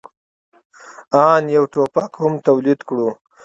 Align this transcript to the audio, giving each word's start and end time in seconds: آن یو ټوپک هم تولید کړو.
آن 1.25 1.43
یو 1.55 1.63
ټوپک 1.73 2.11
هم 2.21 2.33
تولید 2.47 2.79
کړو. 2.87 3.09